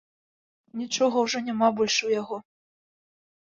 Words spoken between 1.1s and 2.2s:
ўжо няма больш у